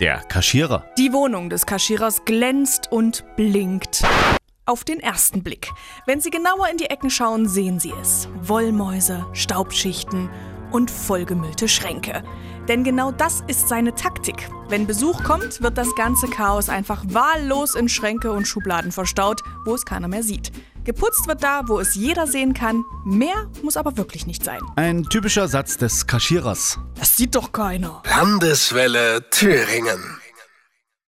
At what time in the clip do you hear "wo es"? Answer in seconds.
19.64-19.84, 21.66-21.94